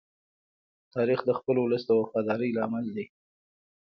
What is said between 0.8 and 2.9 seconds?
تاریخ د خپل ولس د وفادارۍ لامل